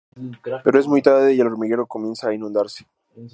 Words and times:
Pero 0.63 0.79
es 0.79 0.87
muy 0.87 1.03
tarde 1.03 1.35
y 1.35 1.39
el 1.39 1.45
hormiguero 1.45 1.85
comienza 1.85 2.29
a 2.29 2.33
inundarse. 2.33 2.87